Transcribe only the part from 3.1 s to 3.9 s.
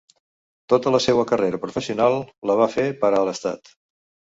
a l'Estat.